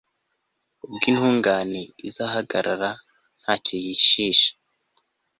ubwo 0.85 1.05
intungane 1.11 1.81
izahagarare 2.07 2.91
nta 3.41 3.53
cyo 3.63 3.75
yishisha 3.85 4.51